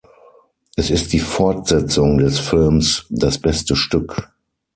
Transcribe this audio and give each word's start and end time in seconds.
Es 0.77 0.89
ist 0.89 1.13
die 1.13 1.19
Fortsetzung 1.19 2.17
des 2.17 2.39
Films 2.39 3.05
"Das 3.11 3.37
beste 3.37 3.75
Stück". 3.75 4.31